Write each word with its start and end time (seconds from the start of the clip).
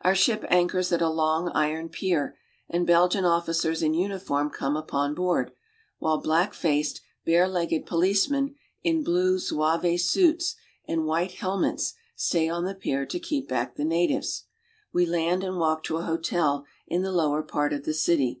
Our 0.00 0.14
ship 0.14 0.42
anchors 0.48 0.90
at 0.90 1.02
a 1.02 1.10
long, 1.10 1.50
iron 1.50 1.90
pier, 1.90 2.38
and 2.66 2.86
Belgian 2.86 3.26
officers 3.26 3.82
in 3.82 3.92
uniform 3.92 4.48
come 4.48 4.74
upon 4.74 5.12
board, 5.14 5.52
while 5.98 6.16
black 6.16 6.54
faced, 6.54 7.02
barelegged 7.26 7.84
policemen 7.86 8.54
in 8.82 9.04
blue 9.04 9.38
Zouave 9.38 10.00
suits 10.00 10.56
and 10.88 11.04
white 11.04 11.32
helmets 11.32 11.92
stay 12.14 12.48
on 12.48 12.64
the 12.64 12.74
pier 12.74 13.04
to 13.04 13.18
keep 13.20 13.48
back 13.48 13.74
the 13.76 13.84
natives., 13.84 14.44
We 14.94 15.04
land 15.04 15.44
and 15.44 15.58
walk 15.58 15.84
to 15.84 15.98
a 15.98 16.04
hotel 16.06 16.64
in 16.86 17.02
the 17.02 17.12
lower 17.12 17.42
part 17.42 17.74
of 17.74 17.84
the 17.84 17.92
city. 17.92 18.40